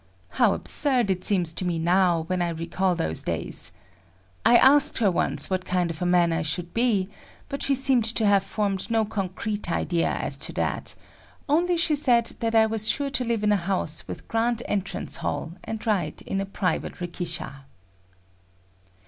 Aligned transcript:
How 0.29 0.55
absurd 0.55 1.11
it 1.11 1.23
seems 1.23 1.53
to 1.53 1.63
me 1.63 1.77
now 1.77 2.21
when 2.23 2.41
I 2.41 2.49
recall 2.49 2.95
those 2.95 3.21
days. 3.21 3.71
I 4.43 4.57
asked 4.57 4.97
her 4.97 5.11
once 5.11 5.47
what 5.47 5.63
kind 5.63 5.91
of 5.91 6.01
a 6.01 6.07
man 6.07 6.33
I 6.33 6.41
should 6.41 6.73
be, 6.73 7.07
but 7.49 7.61
she 7.61 7.75
seemed 7.75 8.05
to 8.05 8.25
have 8.25 8.41
formed 8.41 8.89
no 8.89 9.05
concrete 9.05 9.71
idea 9.71 10.09
as 10.09 10.37
to 10.39 10.53
that; 10.53 10.95
only 11.47 11.77
she 11.77 11.95
said 11.95 12.31
that 12.39 12.55
I 12.55 12.65
was 12.65 12.89
sure 12.89 13.11
to 13.11 13.23
live 13.23 13.43
in 13.43 13.51
a 13.51 13.55
house 13.57 14.07
with 14.07 14.27
grand 14.27 14.63
entrance 14.65 15.17
hall, 15.17 15.51
and 15.63 15.85
ride 15.85 16.23
in 16.23 16.41
a 16.41 16.47
private 16.47 16.99
rikisha. 16.99 17.65